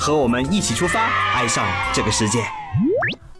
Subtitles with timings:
[0.00, 0.98] 和我们一起出发，
[1.36, 1.62] 爱上
[1.92, 2.38] 这个世界。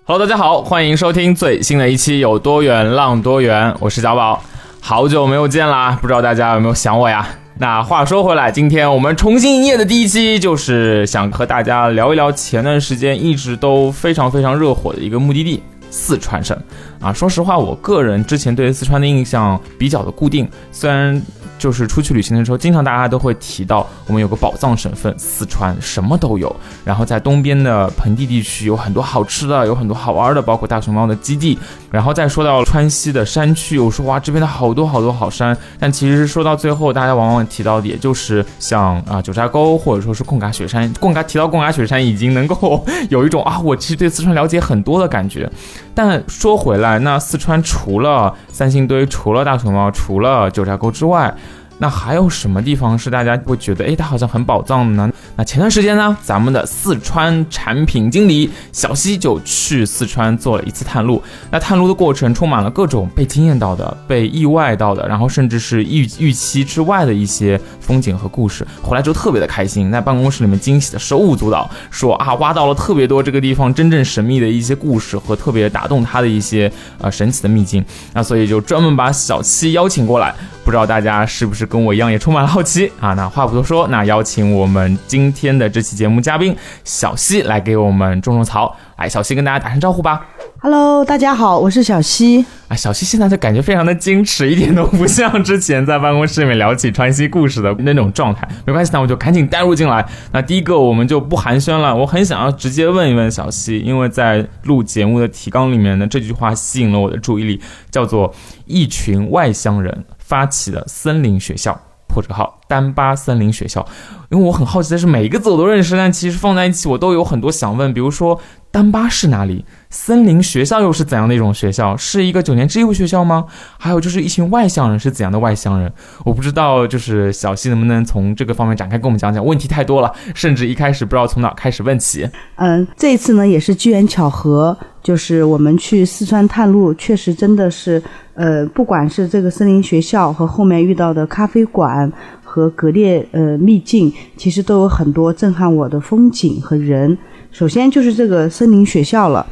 [0.04, 4.44] Hello，大家好，欢迎收听最新的一期《有多远浪多远》，我是小宝，
[4.78, 7.26] 好久没有见啦，不知道大家有没有想我呀？
[7.56, 16.54] 那话说回来，今天我们重新营业的第一期，就是想和大家聊一聊前段时间一直都非常非常热火的一个目的地——四川省
[17.00, 17.10] 啊。
[17.10, 21.22] 说实话，我个人之前对四川的印象比较的固定，虽然。
[21.60, 26.54] 就是出去旅行的时候，经常大家都会提到我们有个宝藏省份四川，什么都有。
[26.84, 31.58] 然后在东边的盆地地区有很多好吃的，有很多好玩的，包括大熊猫的基地。
[31.90, 35.56] 然后再说到川西的山区，我说哇，这边的好多好多好山。
[35.78, 40.90] 但其实说到最后，大家往往提到的也就是像啊九寨沟，或者说是贡嘎雪山。
[40.94, 45.50] 贡嘎提到贡嘎雪山，已经能够有一种啊，我其实对四川了解很多的感觉。
[45.94, 51.34] 但说回来，那四川除了三星堆、除了大熊猫、除了九寨沟之外，
[51.82, 55.10] 那还有什么地方是大家会觉得，哎，它好像很宝藏的呢？
[55.34, 61.22] 那前段时间呢，咱们的四川产品经理小西就去四川做了一次探路。
[61.50, 68.66] 那探路的过程充满了各种被惊艳到的、被意外到的，然后甚至是预预期之外的一些风景和故事。
[68.82, 77.82] 回来之后特别的开心，在办公室里面惊喜的手舞足蹈，说啊，挖到了特别多这个地方真正神秘的一些故事和特别打动他的一些呃神奇的秘境。
[78.12, 80.34] 那所以就专门把小七邀请过来。
[80.62, 83.14] 不知道大家是不是跟我一样也充满了好奇啊？
[83.14, 88.76] 那话不多说，那邀请我们今天的这期节目嘉宾小西来给我们种种草。
[88.98, 90.26] 来，小西跟大家打声招呼吧。
[90.60, 92.44] Hello，大家好，我是小西。
[92.68, 98.46] 啊，小西现在就感觉非常的矜持，一点都不像之前在办公室里面聊起川西故事的那种状态。
[98.66, 100.04] 没关系，那我就赶紧带入进来。
[100.32, 107.60] 那第一个我们就不寒暄了，我很想要直接问一问小西，因为在录节目的提纲里面呢，这句话吸引了我的注意力，
[107.90, 108.34] 叫做
[108.66, 111.78] “一群外乡人发起的森林学校”。
[112.12, 113.86] 破折号丹巴森林学校，
[114.30, 118.40] 因为我很好奇的是，每一个字我都认识，但其实放在一起我都有很多想问，比如说
[118.72, 119.64] 丹巴是哪里？
[119.92, 121.96] 森林学校又是怎样的一种学校？
[121.96, 123.44] 是一个九年制义务学校吗？
[123.76, 125.92] 还有就是一群外乡人是怎样的外乡人？
[126.24, 129.44] 我不知道，就是小溪能不能从这个方面展开跟我们讲讲？
[129.44, 132.24] 问题太多了，甚至一开始不知道从哪开始问起。
[132.54, 138.00] 嗯，这一次呢也是机缘巧合，就是我们去四川探路，确实真的是，
[138.34, 142.10] 呃，不管是这个森林学校和后面遇到的咖啡馆
[142.44, 147.18] 和格列呃秘境，其实都有很多震撼我的风景和人。
[147.50, 149.44] 首先就是这个森林学校了。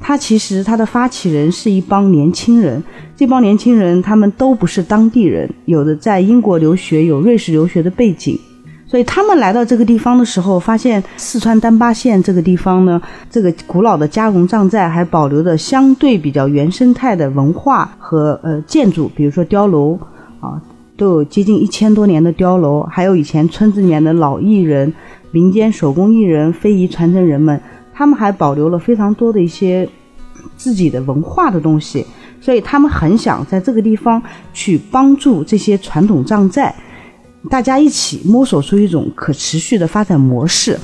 [0.00, 2.82] 它其实它的发起人是一帮年轻人，
[3.16, 8.38] 这帮年轻人他们都不是当地人，有的在英国留学，有瑞士留学的背景，
[8.86, 13.00] 所以他们来到这个地方的时候，发现四川丹巴县这个地方呢，
[13.30, 19.98] 这个古老的加绒藏寨还保留着相对比较原生态的文化和呃建筑，比如说碉楼
[20.40, 20.60] 啊，
[20.96, 24.92] 都有接近一千多年的碉楼，还有以前村子里面的老艺人、
[25.32, 27.60] 民间手工艺人、非遗传承人们。
[27.96, 29.88] 他们还保留了非常多的一些
[30.54, 32.04] 自己的文化的东西，
[32.42, 36.74] 所以他们很想在这个地方去帮助这些传统藏寨，
[37.48, 40.78] 大家一起摸索出一种可持续的发展模式。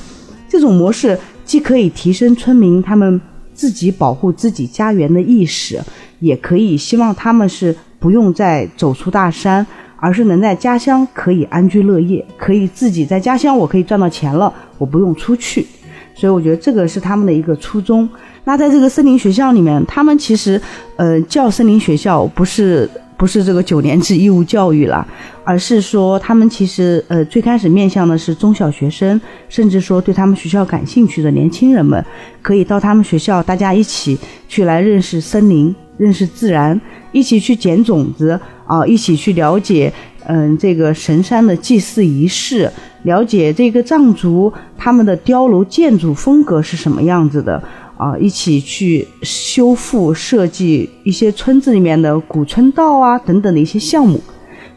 [0.49, 1.15] 这种模式
[1.45, 3.21] 既可以提升村民他们
[3.53, 5.79] 自己保护自己家园的意识，
[6.19, 9.65] 也可以希望他们是不用再走出大山，
[9.97, 15.67] 而是能在家乡可以安居乐业，可以自己在家乡我可以赚到钱了，我不用出去。
[16.15, 18.07] 所以我觉得这个是他们的一个初衷。
[18.45, 20.61] 那在这个森林学校里面，他们其实
[20.97, 25.07] 呃叫森林学校不是不是这个九年制义务教育了，
[25.45, 32.03] 而是说他们其实呃最开始面向的是中小学生，甚至说对他们学校感兴趣的年轻人们，
[32.41, 34.17] 可以到他们学校，大家一起
[34.49, 36.79] 去来认识森林、认识自然，
[37.13, 39.93] 一起去捡种子啊，一起去了解
[40.25, 42.69] 嗯这个神山的祭祀仪式。
[43.03, 47.61] 了解这个藏族他们的碉楼建筑风格是什么样子的
[47.97, 54.19] 啊，一起去修复设计一些村子里面的古村道啊等等的一些项目，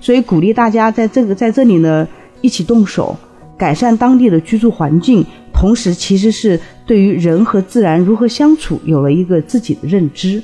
[0.01, 2.07] 所以鼓励大家在这个在这里呢
[2.41, 3.17] 一起动手，
[3.57, 10.43] 改善当地的居住环境，同时其实是对于人和自然如何相处有了一个自己的认知，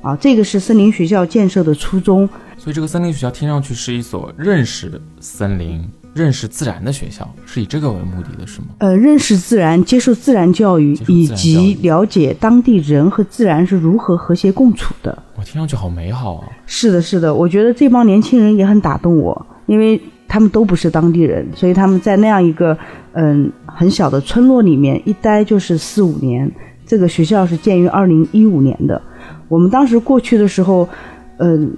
[0.00, 2.28] 啊，这个是森林学校建设的初衷。
[2.56, 5.88] 所以这个森林学校听上去是一所认识森林。
[6.18, 8.66] 认识自然的学校，是以这个为目的的，是吗？
[8.78, 15.16] 呃，认识自然，接受自然教育，以及了解当地人和自然是如何和谐共处的。
[15.36, 16.48] 我听上去好美好啊！
[16.66, 22.76] 是的，是的，我觉得这帮年轻人也很打动我，因为他们都不是当地人，所以他们在那样一个
[23.12, 26.50] 嗯很小的村落里面一待就是四五年。
[26.86, 29.00] 这个学校是建于二零一五年的，
[29.46, 30.88] 我们当时过去的时候，
[31.36, 31.70] 嗯，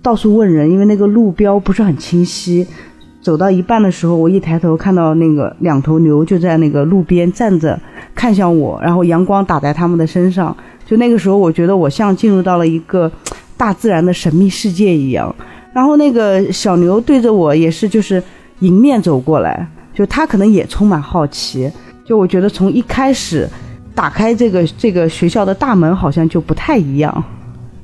[0.00, 2.66] 到处问人，因为那个路标不是很清晰。
[3.22, 7.78] 走到一半的时候，我一抬头看到那个两头牛就在那个路边站着，
[8.14, 10.54] 看向我，然后阳光打在他们的身上。
[10.84, 13.10] 就那个时候，我觉得我像进入到了一个
[13.56, 15.34] 大自然的神秘世界一样。
[15.72, 18.22] 然后那个小牛对着我也是就是
[18.58, 21.70] 迎面走过来，就它可能也充满好奇。
[22.04, 23.48] 就我觉得从一开始
[23.94, 27.24] 打开这个这个学校的大门，好像就不太一样。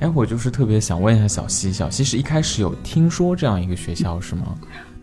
[0.00, 4.42] 哎，我就是特别想问一下小西，小西是一开始有听说这样一个学校是吗？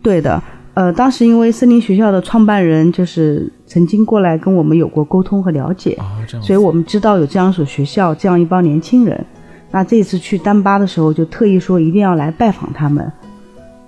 [0.05, 0.39] 对的，
[0.75, 5.97] 呃，当时因为森林学校的创办人就是曾经过来跟我们有过沟通和了解，
[6.43, 9.25] 所以我们知道有这样一所学校，这样一帮年轻人。
[9.71, 13.11] 那这次去丹巴的时候，就特意说一定要来拜访他们。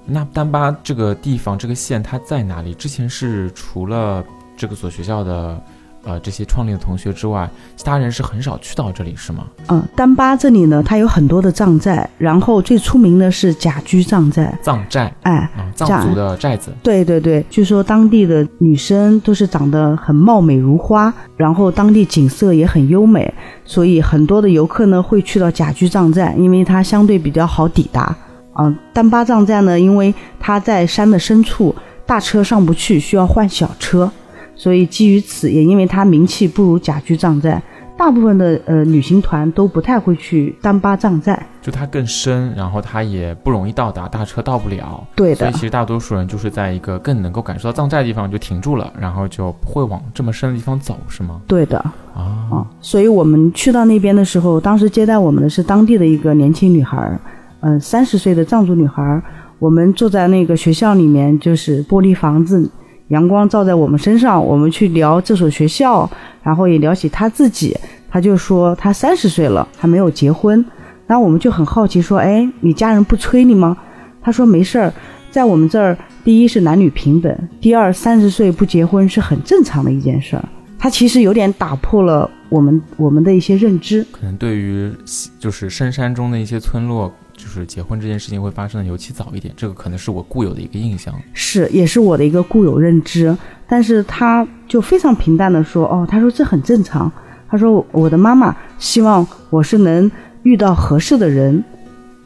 [0.08, 2.74] 那丹巴这个地方这个县它在哪里？
[2.74, 4.24] 之前是除了
[4.58, 5.62] 这个所学校的
[6.08, 9.44] 呃这些创立的同学之外，其他人是很少去到这里是吗？
[9.68, 14.58] 嗯，丹巴这里呢，它有很多的藏寨，然后最出名的是甲居藏寨。
[14.62, 16.72] 藏寨哎，啊，藏族的寨子。
[16.82, 23.34] 对对对，据说当地的女生都是长得很貌美如花，然后当地景色也很优美，
[23.66, 28.16] 所以很多的游客呢会去到甲居藏寨，因为它相对比较好抵达。
[28.60, 31.76] 嗯、丹巴藏寨呢，因为它在山的深处，
[32.06, 34.10] 大车上不去，需要换小车，
[34.58, 37.62] 所以基于此，也因为它名气不如甲居藏寨，
[37.96, 41.46] 大部分的呃旅行团都不太会去丹巴藏寨。
[41.62, 45.06] 就它更深，然后它也不容易到达，大车到不了。
[45.16, 51.40] 对的所以其实大多数人就是在一个更能够感受到藏寨的地方就停住了，然后就不会往这么深的地方走，是吗？
[51.46, 51.78] 对的，
[52.16, 57.20] 啊，啊，所以我们去到那边的时候，当时接待我们的是当地的一个年轻女孩儿，
[57.60, 59.22] 嗯、三十岁的藏族女孩儿。
[59.60, 62.70] 我们住在那个学校里面，就是玻璃房子，
[63.10, 66.10] 阳光照在我们身上，我们去聊这所学校，
[66.44, 67.78] 然后也聊起他自己。
[68.10, 70.64] 他就说他三十岁了，还没有结婚。
[71.06, 73.78] 然后我们就很好奇说，哎，你家人不催你吗？
[74.22, 74.94] 他说没事儿，
[75.32, 80.44] 在我们这儿，第一是男女平等，第二三十岁不结婚是很正常的一件事儿。
[80.80, 84.06] 他其实有点打破了我们我们的一些认知。
[84.12, 84.92] 可能对于
[85.40, 87.14] 就是深山中的一些村落，
[87.48, 91.16] 就是结婚这件事情会发生的尤其早一点，这个可能是我固有的一个印象。
[91.32, 93.36] 是，也是我的一个固有认知。
[93.66, 97.10] 但是他就非常平淡的说：“哦，他说这很正常。
[97.48, 100.12] 他说我的妈妈希望我是能
[100.44, 101.64] 遇到合适的人，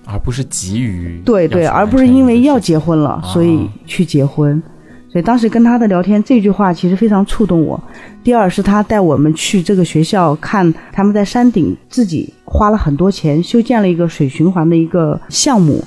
[0.06, 4.62] 而不是急于对对，而不是因为要结婚了，啊所以去结婚。
[5.12, 7.78] 所以当时跟他的聊天，这句话其实非常触动我。
[8.24, 15.84] 第二是他带我们去这个学校看，他们在山顶自己花了很多钱修建了一个水循环的一个项目。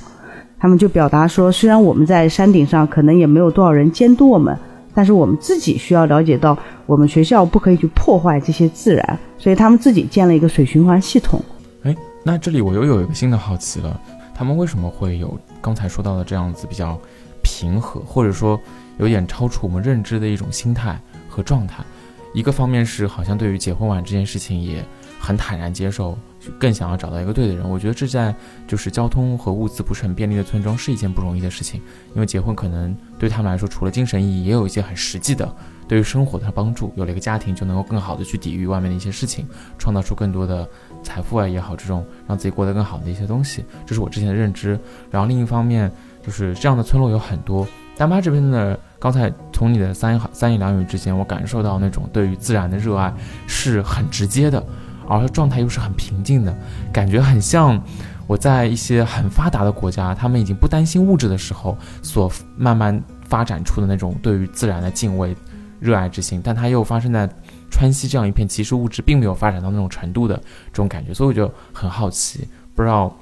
[0.58, 4.54] 他们就表达说，虽然我们在山顶上可能也没有多少人监督我们，
[4.92, 11.42] 但是我们自己需要了解到，我们学校不可以去破坏这些自然，所以他们自己建了一个水循环系统。
[11.82, 13.98] 哎，那这里我又有一个新的好奇了，
[14.34, 16.98] 他们为什么会有刚才说到的这样子比较
[17.42, 18.58] 平和，或者说
[18.98, 21.84] 有点超出我们认知的一种心态和状态？
[22.32, 24.84] 一个方面是好像对于结婚晚这件事情也
[25.20, 26.18] 很坦然接受，
[26.58, 27.68] 更想要找到一个对的人。
[27.68, 28.34] 我觉得这在
[28.66, 31.80] 就是交通和物资不是很便利的村庄是一件不容易的事情，
[32.12, 35.48] 因为结婚可能对他们来说，除了精神意义，也有一些很实际的
[35.86, 36.92] 对于生活的帮助。
[36.96, 39.46] 有了一个家庭，就能够更好的去抵御外面的一些事情，
[39.78, 40.68] 创造出更多的
[41.04, 44.76] 财富啊也好，这种让自己过得更好的一些东西，这是我之前的认知。
[45.08, 45.88] 然后另一方面，
[46.20, 47.64] 就是这样的村落有很多。
[47.96, 53.12] 丹巴这边的，刚才从你的三言三言两语之间，我感受到那种对于自然的热爱
[53.46, 54.64] 是很直接的，
[55.08, 56.56] 而状态又是很平静的，
[56.92, 57.80] 感觉很像
[58.26, 65.36] 我在一些很发达的国家，他们已经不担心物质的时候，所慢慢发展出的那种对于自然的敬畏、
[65.78, 67.28] 热爱之心，但它又发生在
[67.70, 73.14] 川西这样一片其实物质并没有发展到那种程度的这种感觉，所以我就很好奇，不知道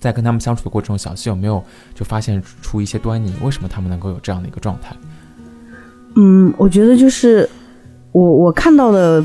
[0.00, 1.62] 在跟他们相处的过程中，小西有没有
[1.94, 3.32] 就发现出一些端倪？
[3.42, 4.94] 为什么他们能够有这样的一个状态？
[6.16, 7.48] 嗯，我觉得就是
[8.12, 9.24] 我我看到的，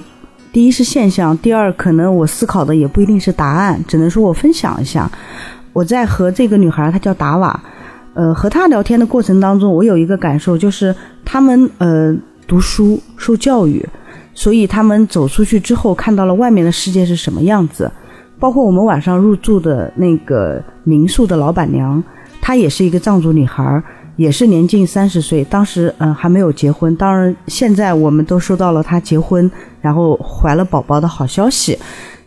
[0.51, 5.09] 第一是现象，第二可能我思考的也不一定是答案，只能说我分享一下。
[5.71, 7.63] 我在和这个女孩，她叫达瓦，
[8.13, 12.15] 呃，和她聊天的过程当中，我有一个感受，就是他们呃
[12.45, 13.83] 读书受教育，
[14.35, 17.91] 所以他们走出去之后，看到了外面的世界是什么样子。
[18.43, 22.03] 包括我们晚上入住的那个民宿的老板娘，
[22.41, 23.81] 她也是一个藏族女孩，
[24.17, 26.93] 也是年近三十岁，当时嗯还没有结婚。
[26.97, 31.79] 当然，现在我们都收到了她结婚，然后怀了宝宝的好消息。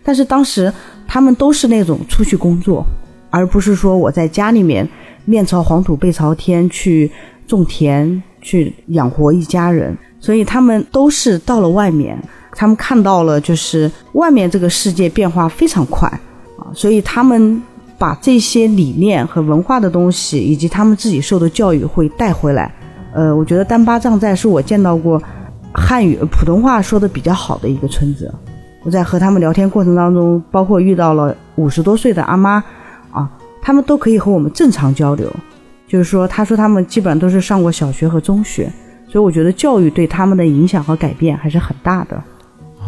[0.03, 0.73] 但是当时
[1.07, 2.83] 他们都是那种出去工作，
[3.29, 4.89] 而不是说我在家里面
[5.27, 7.13] 面朝黄土背朝天去
[7.47, 9.95] 种田去养活一家人。
[10.19, 12.19] 所以他们都是到了外面，
[12.57, 16.09] 他们看到了就是外面这个世界变化非常快
[16.59, 17.63] 啊，所以他们。
[17.99, 22.71] 把这些理念和文化的东西，以及他们自己受的教育会带回来。
[23.15, 25.19] 呃，我觉得丹巴藏寨是我见到过
[25.73, 28.31] 汉语普通话说的比较好的一个村子。
[28.83, 32.63] 我在和他们聊天过程当中，包括遇到了五十多岁的阿妈
[33.11, 33.31] 啊，
[33.63, 35.35] 他们都可以和我们正常交流。
[35.89, 38.71] 就是说，他说他们基本上都是上过小学和中学，
[39.09, 42.23] 所以我觉得教育对他们的影响和改变还是很大的。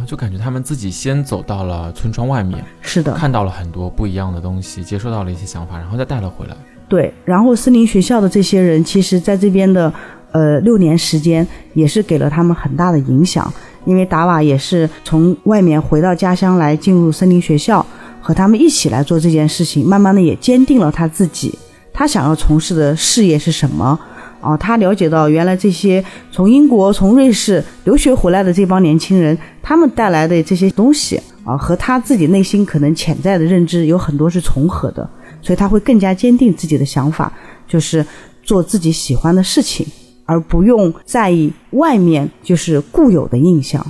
[0.09, 6.57] 就感觉他们自己先走到了村庄外面，是的，看到了很多不一样的东西，接收到了一些想法，然后再带了回来。
[6.89, 9.93] 对，然后森林学校的这些人，其实在这边的
[10.33, 13.53] 呃六年时间，也是给了他们很大的影响。
[13.85, 17.85] 因为达瓦也是从外面回到家乡来进入森林学校，
[18.23, 21.59] 和他们一起来做这件事情，慢慢的也坚定了他自己，
[21.93, 24.01] 他想要从事的事业是什么。
[24.41, 35.09] 哦，他了解到原来这些从英国、从瑞士留学回来的这帮年轻人，他们带来的这些东西啊，和他自己内心可能潜在的认知有很多是重合的，
[35.43, 37.33] 所以他会更加坚定自己的想法，
[37.67, 38.05] 就是
[38.43, 39.87] 做自己喜欢的事情，
[40.25, 43.85] 而不用在意外面就是固有的印象。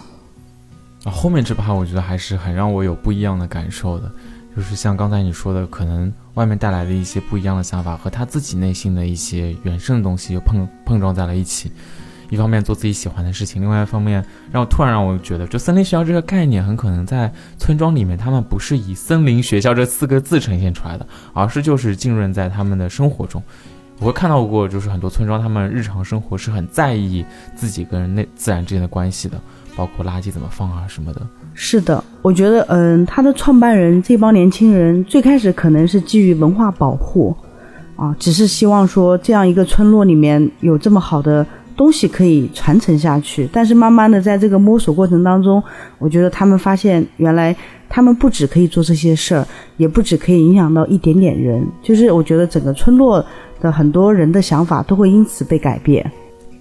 [1.05, 4.11] 啊，后面这趴我觉得还是很让我有不一样的感受的。
[4.57, 11.71] 就是像刚才你说的，可能外面带来的一些不一样的想法和他自己内心的一些原生的东西又碰碰撞在了一起。
[12.31, 23.43] 一方面做自己喜欢的事情，另外一方面让我突然让我觉得，就森林学校这个概念很可能在村庄里面，他们不是以森林学校这四个字呈现出来的，而是就是浸润在他们的生活中。
[23.99, 27.25] 我会看到过，就是很多村庄他们日常生活是很在意
[27.57, 29.40] 自己跟那自然之间的关系的，
[29.75, 31.26] 包括垃圾怎么放啊什么的。
[31.61, 37.37] 是的，我觉得，嗯，他的创办人这帮年轻人最开始可能是基于文化保护，
[37.97, 41.45] 啊，只是希望说这样一个村落里面有这么好的
[41.77, 43.49] 东西可以传承下去。
[43.53, 45.61] 但是慢慢的在这个摸索过程当中，
[45.99, 47.55] 我觉得他们发现，原来
[47.88, 49.45] 他们不止可以做这些事儿，
[49.79, 53.23] 也不止可以影响到一点点人，就是我觉得整个村落
[53.61, 56.09] 的很多人的想法都会因此被改变。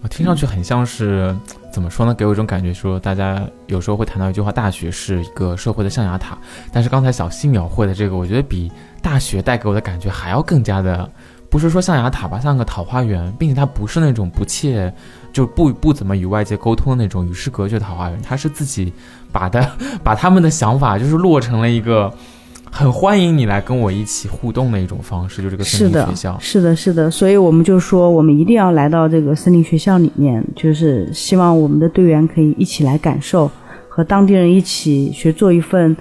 [0.02, 1.36] 我听上去很像是。
[1.78, 2.12] 怎么说呢？
[2.16, 6.36] 给我一种感觉，说大家有时候会谈到一句话：大学是一个社会的象牙塔。
[6.74, 11.08] 但是刚才小溪描绘的这个，我觉得比大学带给我的感觉还要更加的，
[11.52, 14.92] 不是说象牙塔吧，像个桃花源，并且它不是那种不切，
[15.32, 18.92] 就不不怎么与外界沟通的那种与世隔绝的桃花源，它是自己
[19.32, 19.72] 把的
[20.04, 22.12] 把他们的想法就是落成了一个。
[22.78, 26.38] 很欢迎你来跟我一起互动的一种方式，就这个森林学校。
[26.40, 33.50] 是的，是的，所以我们就说，我们一定要来到这个森林学校里面，就是希望我们的队员可以一起来感受，
[33.90, 35.98] 和当地人一起学做一份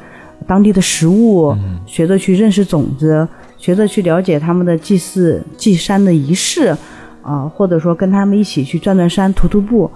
[0.47, 1.57] 当地的食物，
[1.87, 6.77] 学着去认识种子，学着去了解他们的祭祀祭山的仪式，
[7.23, 9.91] 啊，或者说跟他们一起去转转山、徒徒步，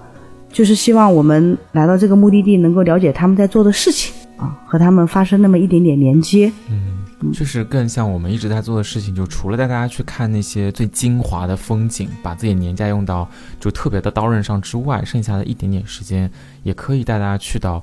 [0.51, 4.11] 就是希望我们来到这个目的地，能够了解他们在做的事情。
[4.41, 13.29] 啊，和他们发生那么一点点连接，嗯，就是更像我们一直在做的事情，就除了带大家去看那些最精华的风景，把自己年假用到
[13.59, 16.29] 就特别的刀刃上之外，剩下的一点点时间，
[16.63, 17.81] 也可以带大家去到。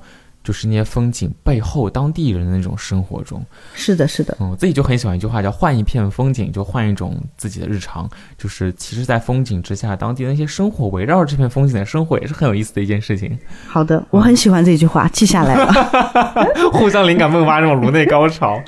[0.49, 4.35] 就是那些风景背后当地人的那种生活中，是的，是的。
[4.41, 8.09] 嗯，我自己就很喜欢一句话，叫“换一片风景，就换一种自己的日常”。
[8.39, 13.39] 就是其实，在风景之下，当地那些生活围绕着这片风景的生活，也是很有意思的一件事情。
[13.67, 15.71] 好的，我很喜欢这句话，记下来了。
[16.73, 18.59] 互相灵感迸发，这种颅内高潮。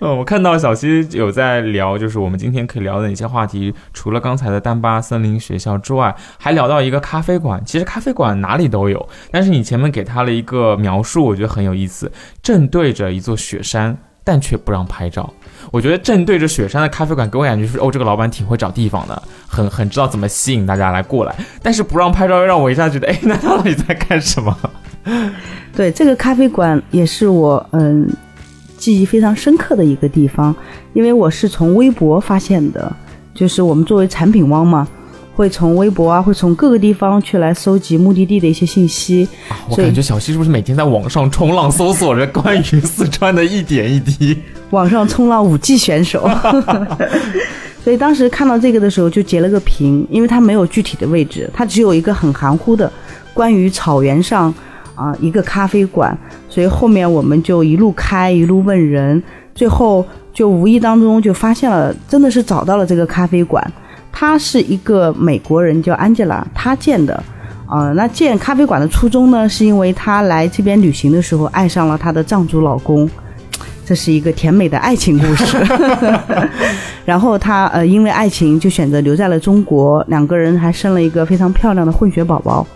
[0.00, 3.72] 嗯，我看到小溪有在聊，就是我们今天可以聊的哪些话题？
[3.92, 7.62] 除了刚才的丹巴森林学校之外，还聊到一个咖啡馆。
[7.64, 11.27] 其实咖啡馆哪里都有，但是你前面给他了一个描述。
[11.28, 12.10] 我觉得很有意思，
[12.42, 15.32] 正对着一座雪山，但却不让拍照。
[15.70, 21.34] 我觉得正对着雪山的咖啡馆给我感觉是，哦，这个老板挺会找地方的，很很知道怎么吸引大家来过来。
[21.62, 24.56] 但是不让拍照，又让我一下觉得，哎， 那到底在干什么？
[25.76, 28.08] 对，这个咖啡馆也是我嗯
[28.76, 30.54] 记忆非常深刻的一个地方，
[30.94, 32.90] 因为我是从微博发现的，
[33.34, 34.88] 就是我们作为产品汪嘛。
[35.38, 39.28] 会从微博啊，会从各个地方去来搜集目的地的一些信息。
[39.68, 44.36] 我感觉小溪是不是每天在网上冲浪搜索着关于四川的一点一滴？
[44.70, 46.28] 网上冲浪五 G 选手。
[47.84, 52.92] 所以当时看到这个的时候就截了个屏，因为它没有具体的位置，它只有一个很含糊的
[53.32, 54.52] 关于草原上
[54.96, 56.18] 啊一个咖啡馆。
[56.48, 59.22] 所以后面我们就一路开一路问人，
[59.54, 60.04] 最后
[60.34, 63.64] 就无意当中就发现了，真的是找到了这个咖啡馆。
[64.12, 67.22] 他是一个美国人叫 Angela，他建的。
[67.70, 73.06] 啊、那建咖啡馆的初衷呢，是因为她来这边旅行的时候爱上了她的藏族老公，
[73.84, 75.58] 这是一个甜美的爱情故事。
[77.04, 82.66] 然后她呃因为爱情就选择留在了中国，两个人还生了一个非常漂亮的混血宝宝。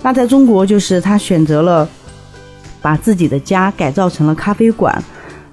[0.00, 1.88] 那在中国就是她选择了
[2.80, 4.96] 把自己的家改造成了咖啡馆，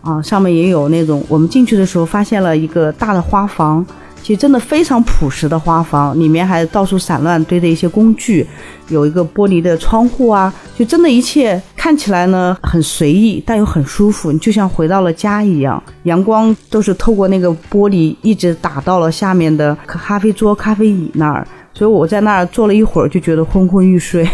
[0.02, 3.84] 啊，上面也有那种我们进去的时候发现了一个大的花房。
[4.28, 8.46] 其实真的非常朴实的花房，里面还到处散乱堆着一些工具，
[8.90, 15.82] 有一个玻璃的窗户啊，就真的一切看起来呢很随意，但又很舒服，你就像回到了家一样。
[16.04, 24.28] 阳光都是透过那个玻璃一直打到了下面的咖啡桌、咖啡椅那儿，所以我在那儿坐了一会儿，就觉得昏昏欲睡。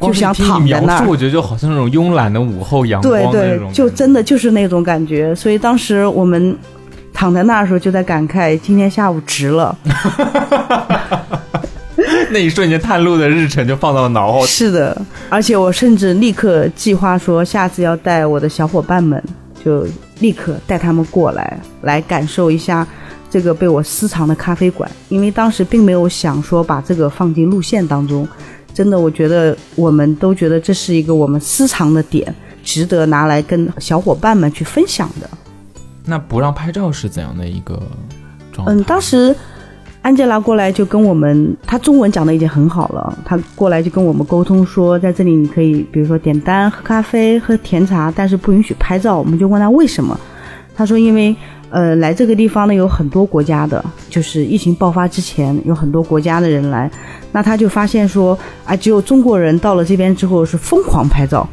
[0.00, 5.34] 就想躺在那儿，我觉得就好像那种慵懒的午后阳光对对就真的就是那种感觉。
[5.34, 6.56] 所以当时我们
[7.14, 9.74] 躺在那儿的时候，就在感慨今天下午值了。
[12.30, 14.44] 那一瞬间探路的日程就放到了脑后。
[14.44, 19.22] 是的，而且我甚至立刻计划说，下次要带我的小伙伴们，
[19.64, 19.86] 就
[20.18, 22.84] 立刻带他们过来，来感受一下
[23.30, 24.90] 这个被我私藏的咖啡馆。
[25.08, 28.26] 因为当时并没有想说把这个放进路线当中，
[28.74, 35.30] 真的，我觉得我们都觉得这是一个我们私藏的点，值得拿来跟小伙伴们去分享的。
[36.04, 37.80] 那不让拍照是怎样的一个
[38.52, 38.74] 状态？
[38.74, 39.34] 嗯，当时
[40.02, 49.18] 安吉拉过来就跟我们，她中文讲的已经很好了，她过来就跟我们沟通说，在这里你可以比如说点单、喝咖啡、喝甜茶，但是不允许拍照。
[49.18, 50.18] 我们就问她为什么，
[50.76, 51.34] 她说因为
[51.70, 56.90] 呃来这个地方呢有很多国家的，就是疫情爆发之前有很多国家的人来，
[57.32, 61.48] 那她就发现说啊，只有中国人到了这边之后是疯狂拍照。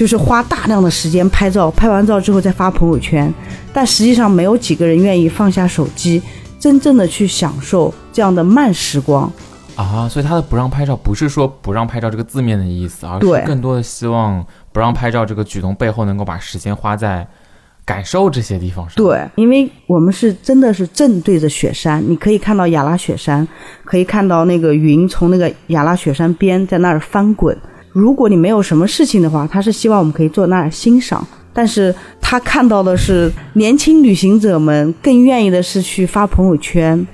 [0.00, 3.30] 就是花大量的时间拍照，拍完照之后再发朋友圈，
[3.70, 6.22] 但实际上没有几个人愿意放下手机，
[6.58, 9.30] 真正的去享受这样的慢时光。
[9.76, 14.42] 啊，所以他的不让拍照不是说不让拍照这个字面的意思，而是更多的希望
[14.72, 17.28] 不让拍照这个举动背后能够把时间花在
[17.84, 23.46] 感受这些地方上。，对，因为我们是真的是正对着雪山，你可以看到雅拉雪山，
[23.84, 27.54] 可以看到那个云从那个雅拉雪山边在那儿翻滚。
[27.92, 31.26] 如果你没有什么事情的话，他是希望我们可以坐那儿欣赏。
[31.52, 37.04] 但是他看到的是年轻旅行者们更愿意的是去发朋友圈，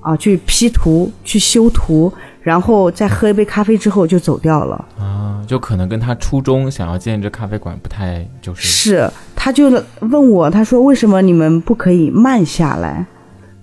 [0.00, 4.84] 啊，去 P 图、去修图，然后再喝一杯咖啡之后就走掉了。
[4.96, 9.68] 啊，就可能跟他初衷想要建这咖啡馆不太就是是，他就
[10.00, 13.04] 问我，他说为什么你们不可以慢下来，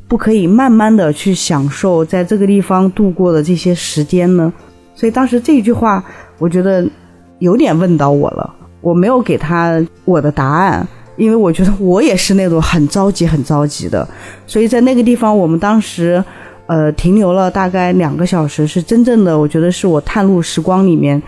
[0.10, 4.52] 不可以慢慢的去享受在这个地方度过的这些时间呢？
[4.94, 6.04] 所以当时这句话，
[6.41, 6.86] 我觉得
[7.39, 10.86] 有点问到我了，我没有给他我的答案。
[11.17, 14.08] 因为我觉得我也是那种很着急、很着急的，
[14.47, 16.23] 所以在那个地方，我们当时，
[16.65, 21.21] 呃，停留了大概两个小时，是真正的，我觉得是我探路时光里面，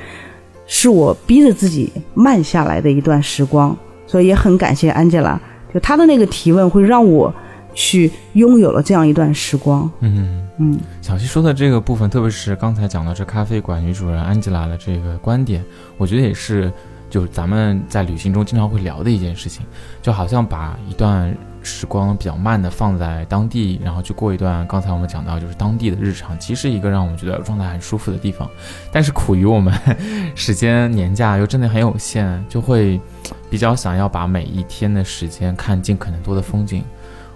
[0.65, 3.75] 是我逼着自己慢下来的一段时光。
[4.07, 5.39] 所以也很感谢安吉拉，
[5.71, 7.31] 就她的那个提问会让我
[7.73, 9.89] 去拥有了这样一段时光。
[9.99, 10.39] 嗯。
[10.59, 15.65] 嗯，小溪说的这个部分，特别是刚才讲到这咖啡馆女主人安吉拉的这个观点，
[15.97, 16.71] 我觉得也是，
[17.09, 19.65] 就是咱们在旅行中经常会聊的一件事情，
[19.99, 28.47] 就好像把一段时光比较慢的放在当地，然后去过一段刚才我们讲到就是当地的日常，其实一个让我们觉得状态很舒服的地方，
[28.91, 29.73] 但是苦于我们
[30.35, 33.01] 时间年假又真的很有限，就会
[33.49, 36.83] 比较想要把每一天的时间看尽可能多的风景，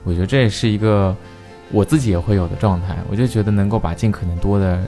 [0.07, 1.13] 我觉得这也是一个。
[1.69, 4.79] 我自己也会有的状态，我就觉得能够把尽可能多的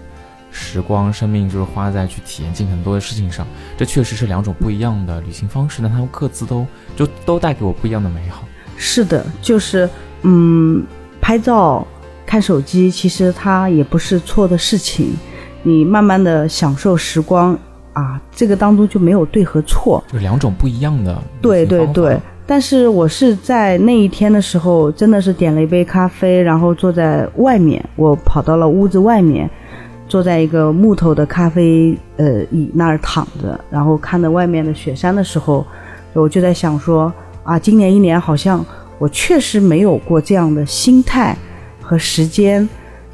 [0.49, 3.45] 时光、生命，就是花在去体验尽可能多的事情上，
[3.77, 8.45] 这确实是两种不一样的旅行方式，但他们各自都就都带给我不一样的美好。
[8.77, 9.89] 是的，就是
[10.21, 10.81] 嗯，
[11.19, 11.85] 拍照、
[12.25, 15.13] 看手机，其实它也不是错的事情。
[15.63, 17.59] 你慢慢的享受时光
[17.91, 20.01] 啊，这个当中就没有对和错。
[20.09, 22.17] 就两种不一样的对对对，
[22.51, 29.47] 但是我是在那一天的时候，真的是点了一杯咖啡，然后坐在外面，我跑到了屋子外面，
[30.07, 35.63] 坐在一个木头的咖啡呃椅那儿躺着，然后看着外面的雪山的时候，
[36.13, 38.65] 我就在想说啊，今年一年好像
[38.97, 41.37] 我确实没有过这样的心态
[41.79, 42.67] 和时间，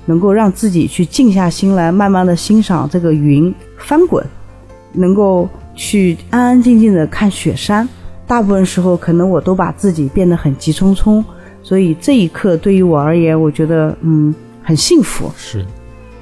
[0.05, 4.25] 能够让自己去静下心来，慢慢的欣赏这个云翻滚，
[4.93, 7.85] 能够去安安静静的看雪山。
[8.27, 11.23] 大部分时候，可能我都把自己变得很急匆匆，
[11.61, 14.33] 所以这一刻对于我而言，我觉得嗯
[14.63, 15.31] 很幸福。
[15.37, 15.65] 是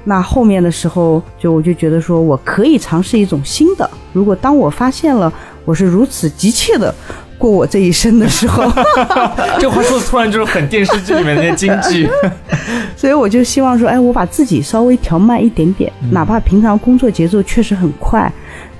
[0.04, 3.88] 那后面的时候，就我就觉得说我可以尝试一种新的。
[4.12, 5.32] 如果当我发现了
[5.64, 6.94] 我是如此急切的
[7.38, 8.64] 过我这一生的时候。
[9.58, 12.06] 这话说的突然就是很电视剧里面那些京剧。
[12.96, 18.30] 所以我就希望说，哎，我把自己稍微调慢一点点，哪怕平常工作节奏确实很快，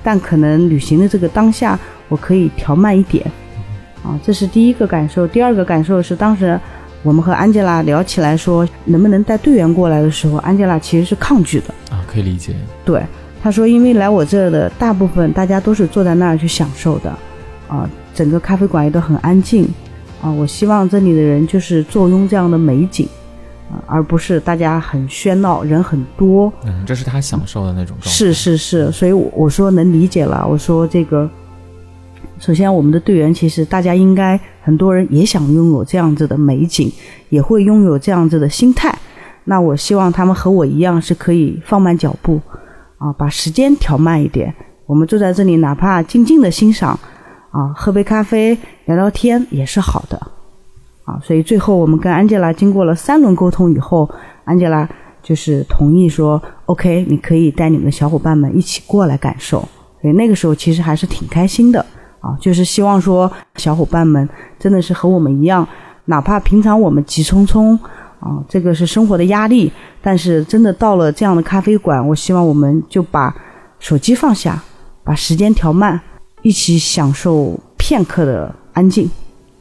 [0.05, 3.25] 但可能旅行的这个当下，我可以调慢一点。
[4.03, 5.27] 啊，这是第一个感受。
[5.27, 6.57] 第二个感受是，当时
[7.01, 11.73] 我们和安吉拉聊起来说，能不能带队员过来的时候，安吉拉其实是抗拒的。
[11.89, 12.53] 啊，可以理解。
[12.85, 13.03] 对，
[13.41, 17.09] 他说，因为来我这的大部分大家都是坐在那儿去享受的，
[17.67, 19.67] 啊，整个咖啡馆也都很安静，
[20.21, 23.24] 啊，我希望这里的人就是坐拥这样的美景，啊，
[23.87, 26.51] 而不是大家很喧闹，人很多。
[26.63, 28.09] 嗯，这是他享受的那种状态。
[28.09, 30.45] 是是是，所以我说能理解了。
[30.47, 31.29] 我说这个，
[32.39, 36.91] 首先我们的队员其实大家应该很多人也想拥有这样子的美景，
[37.29, 38.97] 也会拥有这样子的心态。
[39.45, 42.41] 那我希望他们和我一样是可以放慢脚步，
[42.97, 44.53] 啊，把时间调慢一点。
[44.85, 46.99] 我们坐在这里，哪怕静静的欣赏，
[47.51, 50.19] 啊，喝杯咖啡，聊聊天也是好的，
[51.05, 51.19] 啊。
[51.23, 54.09] 所以最后我们跟安吉拉经过了三轮沟通以后，
[54.43, 54.87] 安吉拉
[55.23, 59.59] 就是同意说，OK，你可以带你们的小伙伴们一起过来感受。
[60.01, 61.85] 所以那个时候其实还是挺开心的，
[62.19, 64.27] 啊，就是希望说小伙伴们
[64.59, 65.67] 真的是和我们一样，
[66.05, 67.79] 哪怕平常我们急匆匆。
[68.21, 73.35] 啊，这个是生活的压力，但是真的到了这样的咖啡馆，我希望我们就把
[73.77, 74.63] 手机放下，
[75.03, 75.99] 把时间调慢，
[76.41, 79.07] 一起享受片刻的安静。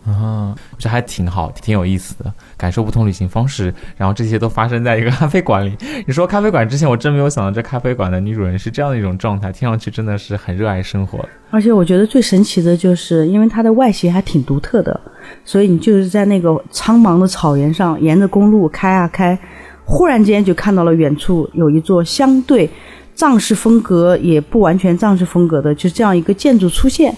[0.07, 3.73] 啊，这还挺好，挺有意思的，感受不同旅行方式。
[3.97, 5.75] 然后这些都发生在一个咖啡馆里。
[6.07, 11.27] 你说咖啡馆之前，我真没有想到这咖啡馆的女主人是这样的一种状态，听上去真的是很热爱生活。
[11.51, 15.01] 而且我觉得最神奇的就是，因为它的外形还挺独特的，
[15.45, 19.39] 所以你就是在那个苍茫的草原上，沿着公路开啊开，
[19.85, 22.69] 忽然间就看到了远处有一座相对
[23.15, 27.15] 藏式风格也不完全藏式风格的，就这样一个建筑出现。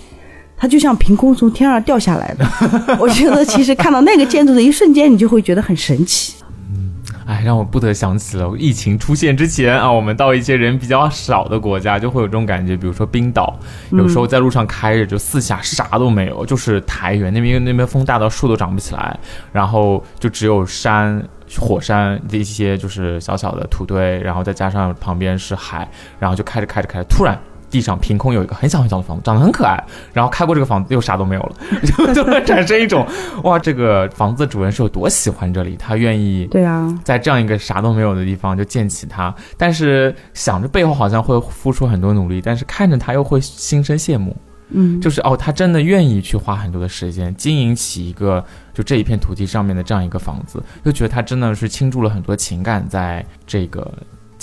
[0.56, 2.46] 它就像凭空从天上掉下来的，
[2.98, 6.34] 我觉得其实看到那个建筑的一瞬间，你就会觉得很神奇。
[6.70, 6.94] 嗯，
[7.26, 12.74] 哎，让我不得想起了疫情出现之前啊，我们到一些人比较少的国家，就会有这种感觉。
[12.74, 13.54] 比如说冰岛，
[13.90, 19.18] 有时候在路上开着，就四下啥都没有，就是苔原那边，因为那边风大到树都长不起来，
[19.52, 21.22] 然后就只有山、
[21.60, 25.86] 火山的一些就是小小的土堆，然后再加上旁边是海，
[26.18, 27.38] 然后就开着开着开着，突然。
[27.70, 29.82] 地上凭空有一个很小很小的房子，长得很可爱。
[30.12, 31.56] 然后开过这个房子，又啥都没有了，
[32.14, 33.06] 就会产生一种
[33.42, 39.34] 哇，这个房子的主人是有多喜欢这里，他愿意对啊，在这样一个啥都没有的地方就建起它。
[39.56, 44.36] 但是想着背后好像会付出很多努力，但是看着他又会心生羡慕。
[44.70, 53.92] 嗯，就是哦，他真的愿意去花很多的时间经营起一个就这一片土地上面的这样一个房子，就觉得他真的是倾注了很多情感在这个。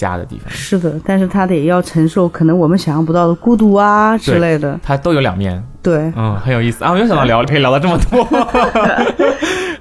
[0.07, 5.63] 家的地方是的，但是他得要承受可能我们想象不到的孤独啊之类的，他都有两面。
[5.81, 6.93] 对，嗯，很有意思啊！
[6.93, 8.25] 没有想到聊可以聊到这么多，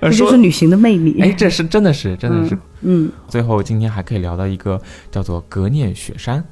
[0.02, 1.20] 这就是旅行的魅力。
[1.20, 3.08] 哎，这是真的是真的是，嗯。
[3.28, 4.80] 最后今天还可以聊到一个
[5.12, 6.42] 叫做格聂雪山。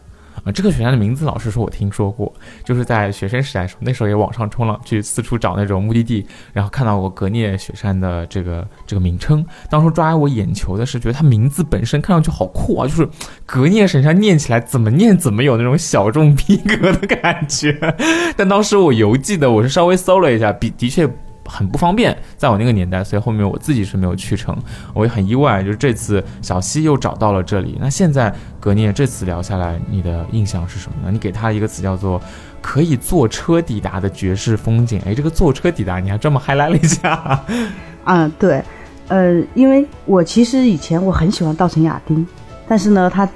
[0.45, 2.33] 啊，这个雪山的名字，老实说，我听说过，
[2.65, 9.45] 就是在学生时代的时候，那时候也网上冲浪，去四处找那种目的地，然后看到过格聂雪山的这个这个名称。
[9.69, 13.09] 当初抓我眼球的是，觉得它名字本身看上去好酷啊，就是
[13.45, 17.79] 格聂神山，念起来怎么念怎么有那种小众逼格的感觉。
[18.37, 21.09] 但当时我犹记得，我是稍微搜了一下，比的确。
[21.51, 24.57] 很不方便，在我那个年代，所以后面我自己是没有去成。
[24.95, 27.77] 我也很意外，就是这次小西又找到了这里。
[27.81, 31.11] 那现在格聂这次聊下来，你的印象是什么呢？
[31.11, 32.21] 你给他一个词叫做
[32.63, 35.03] “可以坐车抵达的绝世风景”。
[35.05, 37.45] 哎，这个坐车抵达，你还专门还来了一下。
[38.05, 38.63] 啊，对，
[39.09, 42.27] 呃，因为我其实以前我很喜欢稻城亚丁，
[42.69, 43.29] 但是呢，他。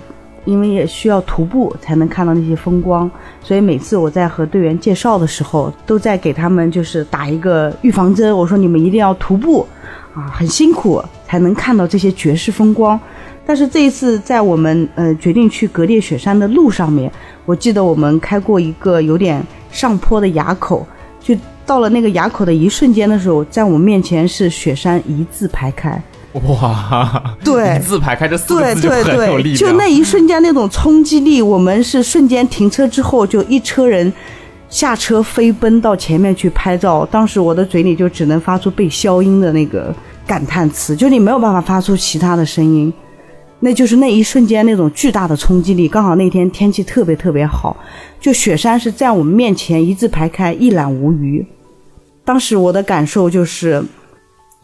[0.45, 3.11] 因为也需要徒步才能看到那些风光，
[3.43, 8.37] 所以每次我在和队员介绍的时候，都在给他们就是打一个预防针。
[8.37, 9.67] 我说你们一定要徒步，
[10.15, 12.99] 啊，很辛苦才能看到这些绝世风光。
[13.47, 17.11] 但是这一次在我们呃决定去格列雪山的路上面，
[17.45, 20.87] 我记得我们开过一个有点上坡的垭口，
[21.21, 26.03] 就到了那个垭口的一瞬间的时候，在我们面前是雪山一字排开。
[26.43, 29.57] 哇，对，字排开这四个字就很有力量。
[29.57, 34.13] 就那一瞬间那种冲击力，我们是瞬间停车之后，就一车人
[34.69, 37.07] 下车飞奔到前面去拍照。
[37.09, 39.95] 当时我的嘴里就只能发出被消音的那个
[40.27, 42.93] 感叹词，就你没有办法发出其他的声音。
[43.61, 45.87] 那就是那一瞬间那种巨大的冲击力。
[45.87, 47.77] 刚好那天天气特别特别好，
[48.21, 51.47] 就雪山是在我们面前一字排开，一览无余。
[52.25, 53.81] 当时我的感受就是。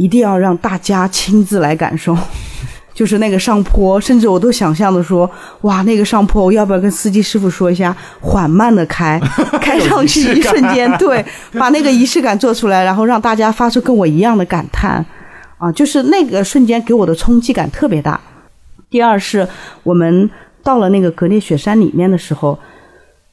[0.01, 2.17] 一定要让大家亲自来感受，
[2.95, 9.21] 就是那个上坡，甚至我都想象的说，哇，那个上坡我要不要跟司机师傅说一下，缓慢的开，
[9.61, 15.05] 开上去一瞬间，对，把那个仪式感做出来，然后让大家发出跟我一样的感叹，
[15.59, 18.19] 啊，就是那个瞬间给我的冲击感特别大。
[18.89, 19.47] 第二是
[19.83, 20.31] 我们
[20.63, 22.59] 到了那个格聂雪山里面的时候。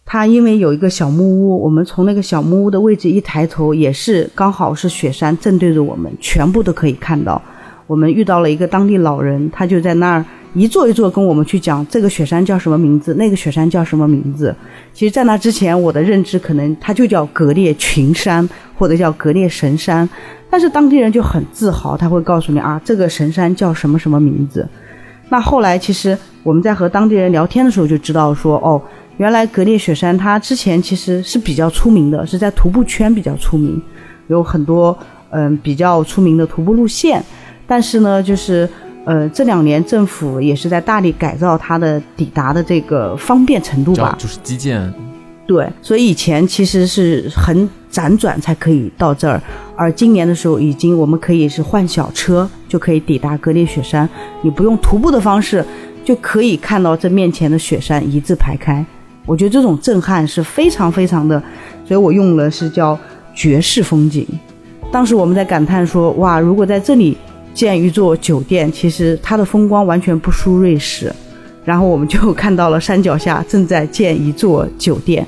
[0.10, 7.42] 它因为有一个小木屋，我们从那个小木屋的位置一抬头，也是刚好是雪山正对着我们，全部都可以看到。
[7.86, 14.56] 我们遇到了一个当地老人，他就在那儿一座一座跟我们去讲这个雪山叫什么名字，那个雪山叫什么名字。
[14.94, 20.10] 其实，在那之前，我的认知可能它就叫格列群山或者叫格列神山，
[20.50, 24.66] 但是当地人就很自豪，他会告诉你啊，这个神山叫什么什么名字。
[25.30, 28.82] 那后来，其实我们在和当地人聊天的时候就知道说，哦。
[29.18, 33.82] 原来格聂雪山它之前其实是比较出名的，是在徒步圈比较出名，
[34.28, 34.96] 有很多
[35.32, 37.20] 嗯比较出名的徒步路线。
[37.66, 38.70] 但是呢，就是
[39.06, 44.94] 呃这两年政府也是在大力改造它的抵达的这个方便程度吧，就是基建。
[45.48, 49.42] 对，所以以前其实是很辗转才可以到这儿，
[49.78, 54.08] 而今年的时候已经我们可以是换小车就可以抵达格列雪山，
[54.42, 55.66] 你不用徒步的方式
[56.04, 58.86] 就可以看到这面前的雪山一字排开。
[59.26, 61.42] 我觉得这种震撼是非常非常的，
[61.86, 63.00] 所以我用了是叫
[63.34, 64.28] 绝世风景。
[64.92, 67.18] 当时我们在感叹说，哇，如果在这里
[67.54, 71.10] 建一座酒店，其实它的风光完全不输瑞士。
[71.66, 75.28] 然后我们就看到了山脚下正在建一座酒店，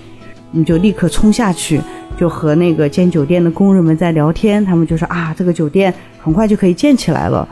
[0.52, 1.80] 你就立刻冲下去，
[2.18, 4.64] 就和那个建酒店的工人们在聊天。
[4.66, 7.48] 他们就说啊，这个酒店很快就可以建起来了。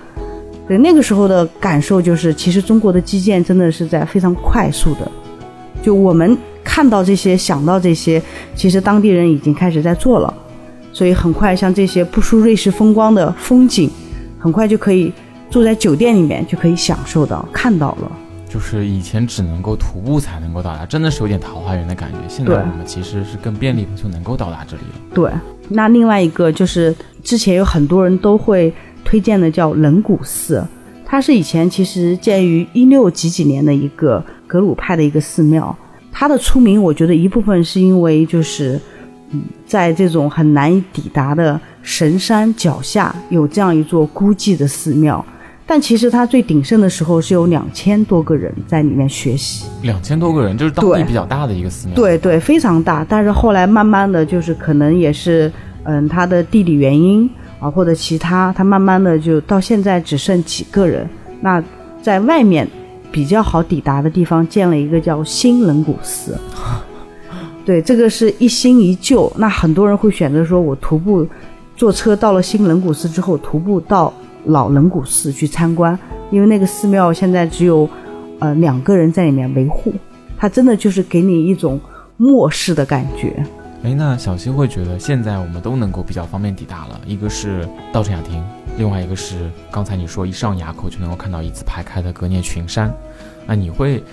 [0.68, 5.12] 对，那个时候的感受就是，其实中国的基建真的是在非常快速的。
[5.82, 8.22] 就我们看到这些，想到这些，
[8.56, 10.34] 其实当地人已经开始在做了，
[10.92, 13.90] 所以很快像这些不输瑞士风光的风景，
[14.38, 15.14] 很快就可以
[15.50, 18.12] 住在酒店里面就可以享受到看到了。
[18.50, 22.18] 就是以前只能够徒步才能够到达，真的是有点桃花源的感觉。
[22.28, 25.00] 现在我们其实是更便利的就能够到达这里了。
[25.14, 25.32] 对，
[25.70, 30.66] 那另外一个就是之前有很多人都会推荐的叫冷谷寺，
[31.06, 34.24] 它是以前其实建于一六几几年的一个。
[34.50, 35.78] 格鲁派的一个寺庙，
[36.10, 38.80] 它的出名，我觉得一部分是因为就是，
[39.32, 45.26] 嗯，在这种很难以抵达的神山脚下有这样一座孤寂的寺庙，
[45.68, 53.06] 但其实它最鼎盛的时候是有两千多个人在里面学习，两千多个人就是当地比较大的一个寺庙，对对，非常大。
[53.08, 55.52] 但是后来慢慢的就是可能也是，
[55.84, 61.08] 嗯，它的地理原因啊或者其他，它慢慢的就到现在只剩几个人。
[61.42, 61.64] 那
[62.02, 62.68] 在外面。
[63.10, 66.38] 比较好抵达的地方建了一个叫新冷古寺，
[67.66, 69.32] 对，这个是一新一旧。
[69.38, 71.26] 那很多人会选择说，我徒步
[71.78, 74.14] 坐车到了新冷古寺之后，徒步到
[74.48, 75.98] 老冷谷寺去参观，
[76.32, 77.88] 因为那个寺庙现在只有
[78.40, 79.94] 呃两个人在里面维护，
[80.38, 81.80] 它真的就是给你一种
[82.18, 83.46] 末世的感觉。
[83.84, 88.44] 哎，那小溪会觉得现在我们都能够比较方便抵达了，一个是稻城亚丁。
[88.78, 92.94] 另外一个是，刚才你说一上垭口就能够看到一字排开的格聂群山，
[93.46, 94.04] 那你会，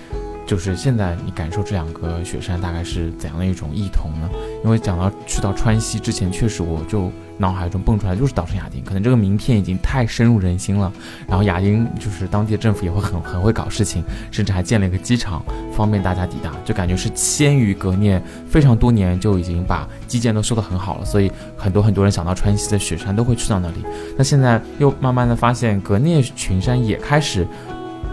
[0.45, 4.29] 就是现在你感受这两个雪山大概是怎样的一种异同呢？
[4.63, 7.11] 因为讲到去到川西之前，确实我就。
[7.37, 10.89] 脑海中蹦出来就是稻城亚丁，可能这个名片已经太深入人心了。
[11.27, 15.43] 然后亚丁就是当地的政府也会很很会搞事情，甚至还建了一个机场，
[15.75, 21.03] 方便大家抵达，就感觉是先于格聂非常多年就已经把基建都修得很好了。
[21.03, 23.85] 所以很多很多人想到川西的雪山都会去到那里。
[24.17, 27.45] 那现在又慢慢的发现格聂群山也开始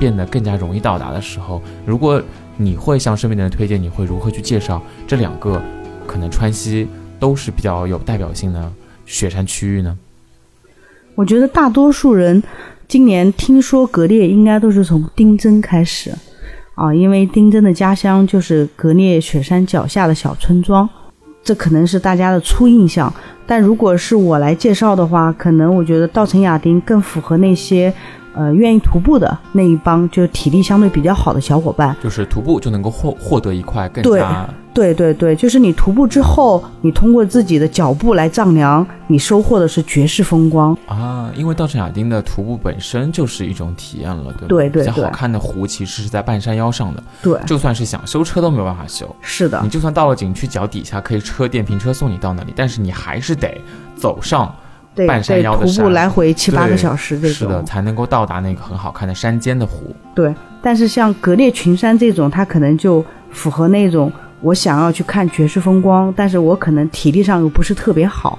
[0.03, 2.21] 变得更加容易到达的时候，如果
[2.57, 5.62] 你会向身边的人推荐，你会如何去介绍这两个
[6.09, 6.88] 可能川西
[7.21, 8.73] 都是比较有代表性的？
[9.07, 9.97] 雪山区域呢？
[11.15, 12.43] 我觉得大多数人
[12.88, 16.12] 今年听说格列，应该都是从丁真开始
[16.75, 20.88] 啊，因为丁真的家乡就是格列雪山脚下的小村庄，
[21.45, 23.12] 这可能是大家的初印象。
[23.47, 27.93] 但如果是我来介绍的话，可能我觉得稻城亚丁更符合那些。
[28.35, 40.75] 呃，愿意徒步的那一帮，就是体力相对比较好的小伙伴，就是徒步就能够获获得一块更加对对对，就是你徒步之后，你通过自己的脚步来丈量，你收获的是绝世风光。
[40.87, 41.31] 啊！
[41.37, 53.61] 因为稻城亚丁的徒步本身就是一种体验了，对对对，比较好看的湖其实是在半山腰上的，对，就算是想修车都没有办法修，是的，你就算到了景区脚底下可以车电瓶车送你到那里，但是你还是得
[53.97, 54.55] 走上。
[55.07, 59.97] 半山腰的徒步来回七八个小时，这种是的，才能够到达那个很好看的山间的湖。
[60.14, 68.38] 对，但是像格列群山这种，它可能就符合那种我想要去看绝世风光，但是我可能体力上又不是特别好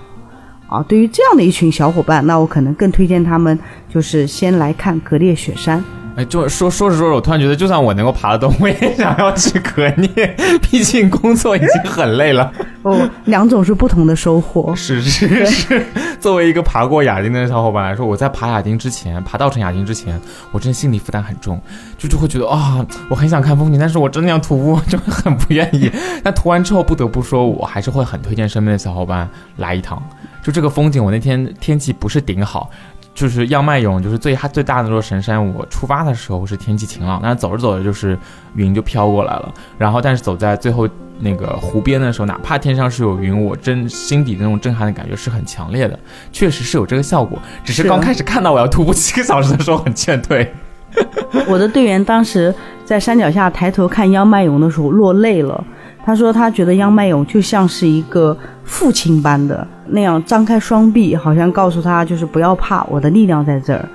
[0.67, 0.85] 啊。
[0.87, 3.57] 对于这样的一群小伙伴，那我可能更推荐他们
[3.89, 5.83] 就是先来看格列雪山
[6.15, 12.51] 哎，就说说着说着，我突然觉得，就算我能够爬得动，我也想要去革聂，毕竟工作已经很累了。
[12.83, 14.75] 哦，两种是不同的收获。
[14.75, 15.85] 是是是，
[16.19, 20.19] 作为一个爬过亚丁的小伙伴来说，我在爬亚丁之前，爬稻城亚丁之前，
[20.51, 21.59] 我真的心理负担很重，
[21.97, 25.89] 就就会觉得啊、我很想看风景，但是我真的要徒步，就会很不愿意。
[26.21, 30.01] 但涂完之后，不得不说，我还是会很推荐身边的小伙伴来一趟。
[30.43, 32.69] 就这个风景，我那天天气不是顶好。
[33.13, 35.53] 就是央麦勇，就是最它最大的那座神山。
[35.53, 38.17] 我出发的时候是天气晴朗，但是走着走着就是
[38.55, 39.53] 云就飘过来了。
[39.77, 45.97] 然后，但是走在最后那个湖边的时候，哪怕天上是有云，我真心底那种震撼的感觉是很强烈的，
[46.33, 47.37] 确实是有这个效果。
[47.63, 50.51] 只是是刚开始看到我要徒步七个小时的时候很劝退。
[51.47, 52.53] 我的队员当时
[52.85, 55.63] 在山脚下抬头看央麦勇的时候落泪了。
[56.05, 63.87] 他说他觉得央麦勇就像是一个父亲般的那样张开双臂，好像告诉他就是不要怕，我的力量在这儿。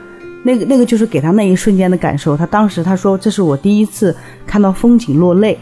[0.42, 2.36] 那个那个就是给他那一瞬间的感受。
[2.36, 4.16] 他当时他说这是我第一次
[4.46, 5.58] 看到风景落泪，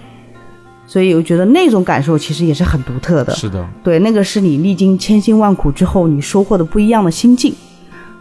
[0.86, 3.34] 所以我觉得那种感受其实也是很独特的。
[3.34, 7.52] 是的，对，那个是你历经千辛万苦之后你收获的不一样的心境。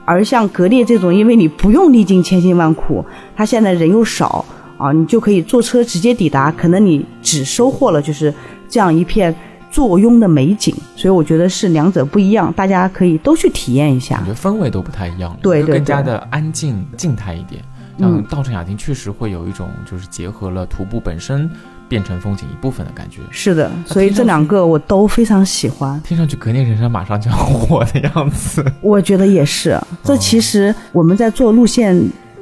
[0.06, 3.04] 而像格列这种，因为你不用历经千辛万苦，
[3.36, 4.46] 他现在人又少
[4.78, 8.34] 啊，你就可以坐车直接抵达，可能你只收获了就是
[8.68, 9.34] 这样一片
[9.72, 10.76] 坐拥的美景。
[10.96, 14.26] 所以我觉得是两者不一样，大家可以都去体验一下感。
[14.26, 17.62] 觉氛围都不太一样了，对对对更加的安静静态一点。
[17.98, 21.50] 像嗯稻城亚丁确实会有一种就是结合了徒步本身
[21.88, 23.22] 变成风景一部分的感觉。
[23.32, 25.98] 是的，所以这两个我都非常喜欢。
[26.02, 28.66] 听上去格聂人生马上就要火的样子。
[28.82, 29.80] 我觉得也是。
[30.04, 31.98] 这其实我们在做路线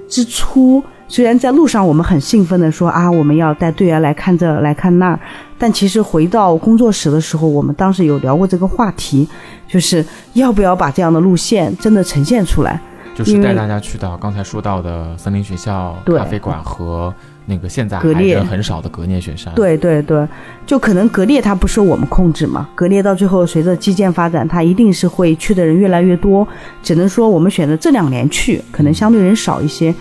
[0.09, 5.19] 之初，虽然在路上我们很兴奋的说啊，我们要带队员来看这来看那儿，
[5.59, 9.29] 但其实回到工作室的时候，我们当时有聊过这个话题，
[9.67, 12.81] 就是要不要把这样的路线真的呈现出来。
[13.13, 17.13] 就是带大家去到刚才说到的森林学校、咖啡馆和
[17.45, 20.27] 那个现在还人很少的格聂雪山。，对对对，
[20.65, 26.47] 就可能格聂它不受我们控制嘛，格聂到最后随着基建发展，它一定是会去的人越来越多。
[26.81, 29.93] 只能说我们选择这两年去，可能相对人少一些。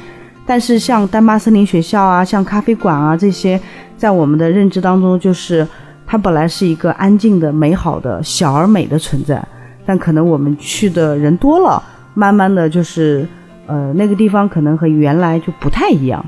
[0.46, 3.60] 但是像丹巴森林学校啊，像咖啡馆啊这些，
[3.96, 5.66] 在我们的认知当中，就是
[6.06, 9.42] 它本来是一个安静的、美好的、小而美的存在，
[9.86, 11.82] 但可能我们去的人多了，
[12.14, 13.26] 慢慢的就是，
[13.66, 16.24] 呃，那个地方可能和原来就不太一样，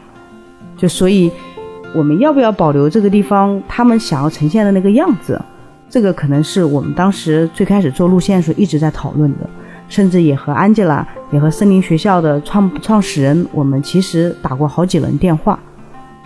[0.77, 1.31] 就所以
[1.95, 5.41] 我们要不要保留这个地方他们想要呈现的那个样子？
[5.91, 9.49] 这个可能是我们当时最开始做路线的时候一直在讨论的，
[9.89, 15.59] 甚至也和安吉拉，也和森林学校的创创始人，我们其实打过好几轮电话，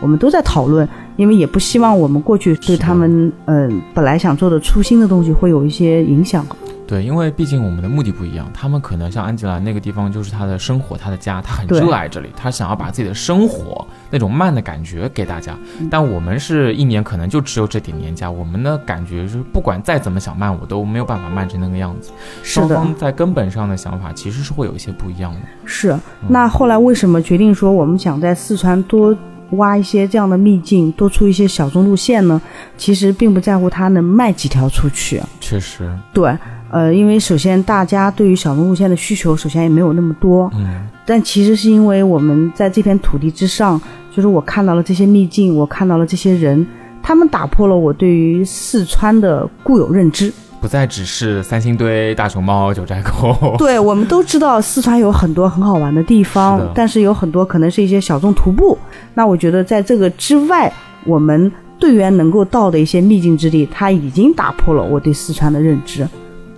[0.00, 6.46] 我们都在讨论，因为也不希望我们过去对他们嗯、本来想做的初心的东西会有一些影响。
[6.88, 15.54] 对，因为毕竟我们的目的不一样，他们可能像安吉拉那个地方就是他的生活，他的家，他很热爱这里，他想要把自己的生活那种慢的感觉给大家。
[15.78, 22.10] 嗯但我们是一年可能就只有这点年假，我们的感觉是不管再怎么想慢，我都没有办法慢成那个样子。
[22.42, 25.40] 双方在根本上的想法其实是会有一些不一样的。
[25.66, 25.94] 是。
[26.26, 29.14] 那后来为什么决定说我们想在四川多
[29.50, 32.40] 挖一些这样的秘境，多出一些小众路线呢？
[32.76, 36.36] 其实并不在乎它能卖几条出去，确实，对，
[36.70, 43.80] 呃，因为首先大家对于小众路线的需求，首先也没有那么多，嗯，但其实是因为我们在这片土地之上，
[44.14, 46.66] 就是我看到了这些秘境，我看到了这些人，
[47.02, 50.32] 他们打破了我对于四川的固有认知。
[50.60, 53.54] 不再只是三星堆、大熊猫、九寨沟。
[53.58, 58.76] 对，我们都知道四川有很多很好玩的地方，是但是有很多可能是一些小众徒步。
[59.14, 60.72] 那我觉得在这个之外，
[61.04, 66.04] 我们队员能够到的一些秘境之地，它已经打破了我对四川的认知。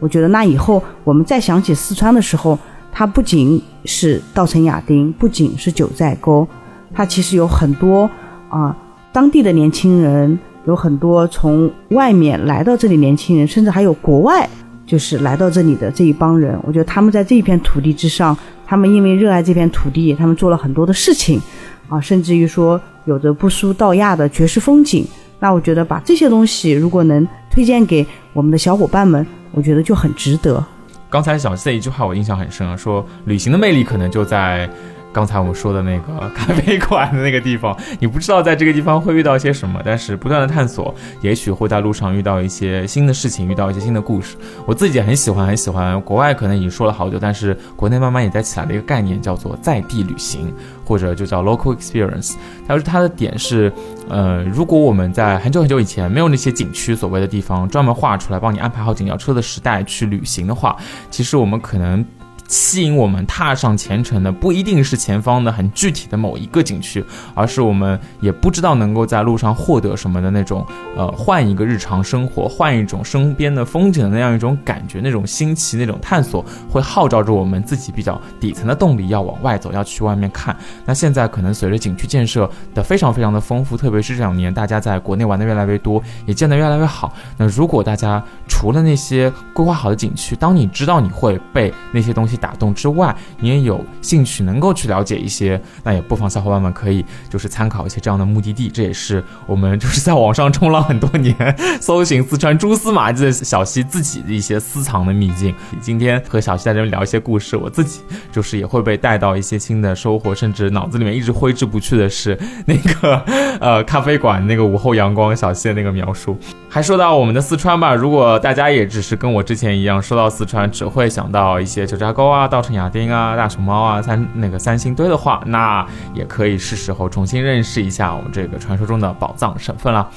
[0.01, 2.59] 我觉得那以后我们再想起四川的时候，
[2.91, 6.49] 它不仅是稻城亚丁，不仅是九寨沟，
[6.93, 8.11] 它其实有很多
[8.49, 8.77] 啊、
[9.13, 14.49] 当地的年轻人，有很多从外面来到这里年轻人，甚至还有国外
[14.87, 16.59] 就是来到这里的这一帮人。
[16.65, 18.37] 我觉得他们在这一片土地之上，
[18.67, 21.41] 他们因为热爱这片土地，他们做了很多的事情
[21.89, 25.07] 啊，甚至于说有着不输道亚的绝世风景。
[25.40, 30.64] 那我觉得把这些东西如果能推荐给我们的小伙伴们，我觉得就很值得。
[31.09, 34.70] 刚才小 C 一句话我印象很深啊，说旅行的魅力可能就在
[35.12, 44.36] 刚才我们说的那个咖啡馆的那个地方，你不知道在这个地方会遇到些什么，但是不断的探索，也许会在路上遇到一些新的事情，遇到一些新的故事。
[44.64, 50.55] 我自己也很喜欢，很喜欢国外可能已经说了好久，但是国内慢慢也在起来的一个概念，叫做在地旅行，
[50.91, 52.34] 或者就叫 local experience。
[52.66, 53.72] 它是它的点是，
[54.09, 60.76] 呃，如果我们在很久很久以前没有那些景区所谓的地方专门划出来帮你安排好景要车的时代去旅行的话，
[61.09, 62.05] 其实我们可能
[62.51, 80.57] 吸引我们踏上前程的，不一定是前方的很具体的某一个景区，而是我们也不知道能够在路上获得什么的那种，呃，换一个日常生活，换一种身边的风景的那样一种感觉，那种新奇，那种探索，会号召着我们自己比较底层的动力要往外走，要去外面看。
[80.84, 87.14] 那现在可能随着景区建设的非常非常的丰富，特别是这两年大家在国内玩的越来越多，也建得越来越好。
[87.36, 98.68] 那如果大家除了那些规划好的景区，当你知道你会被那些东西打动之外，你也有兴趣能够去了解一些，那也不妨小伙伴们可以就是参考一些这样的目的地。
[98.68, 101.34] 这也是我们就是在网上冲浪很多年，
[101.80, 105.55] 搜寻四川蛛丝马迹的小溪自己的一些私藏的秘境。
[105.80, 108.01] 今天和小溪在这边聊一些故事，我自己
[108.32, 113.22] 就是也会被带到一些新的收获，甚至脑子里面一直挥之不去的是那个
[113.61, 116.36] 呃咖啡馆那个午后阳光小溪的那个描述。
[116.68, 130.09] 还说到我们的四川吧，如果大家也只是跟我之前一样，说到四川只会想到一些九寨沟啊、稻城亚丁啊、大熊猫啊、三那个三星堆的话，那也可以是时候重新认识一下我们这个传说中的宝藏省份了。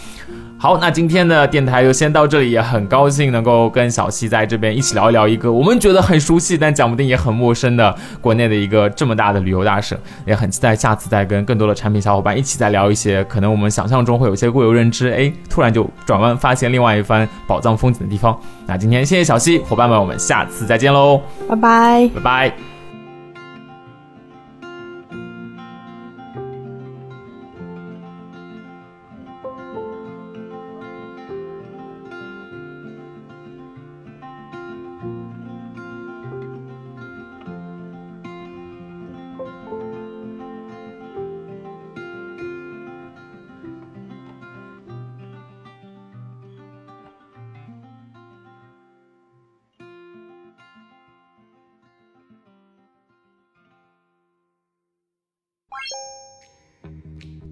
[0.64, 18.34] 好，那今天的电台就先到这里，也很高兴能够跟小溪在这边一起聊一聊一个我们觉得很熟悉，但讲不定也很陌生的国内的一个这么大的旅游大省，也很期待下次再跟更多的产品小伙伴一起再聊一些可能我们想象中会有些固有认知，哎，突然就转弯发现另外一番宝藏风景的地方。
[18.66, 22.73] 那今天谢谢小溪伙伴们，我们下次再见喽，拜拜，拜拜。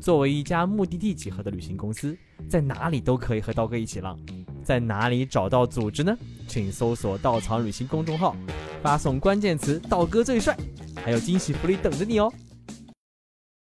[0.02, 2.18] 作为一家目的地集合的旅行公司，
[2.50, 4.20] 在哪里都可以和刀哥一起浪。
[4.64, 6.18] 在哪里找到组织呢？
[6.48, 8.36] 请搜索“稻草旅行”公众号，
[8.82, 10.58] 发送关键词“刀哥最帅”，
[11.06, 12.34] 还有惊喜福利等着你哦。